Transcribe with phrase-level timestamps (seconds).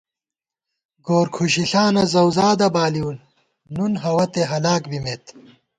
[1.05, 3.09] گورکھُشِݪانہ زَؤزادہ بالِؤ
[3.73, 5.23] نُن ہوَتے ہَلاک بِمېت